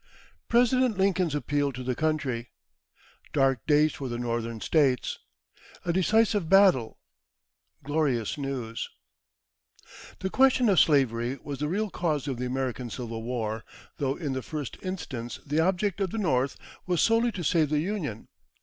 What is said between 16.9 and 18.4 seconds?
solely to save the Union.